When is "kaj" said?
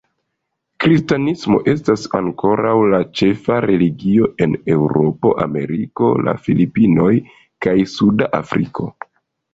7.67-7.77